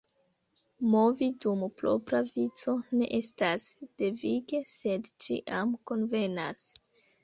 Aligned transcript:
Movi 0.93 1.27
dum 1.45 1.61
propra 1.81 2.23
vico 2.31 2.75
ne 3.03 3.11
estas 3.21 3.71
devige, 4.03 4.67
sed 4.81 5.15
ĉiam 5.29 5.81
konvenas. 5.93 6.71